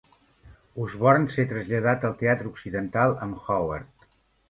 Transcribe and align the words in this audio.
Osborn 0.85 1.27
ser 1.35 1.45
traslladat 1.53 2.09
al 2.11 2.17
teatre 2.25 2.53
occidental 2.55 3.19
amb 3.27 3.41
Howard. 3.49 4.13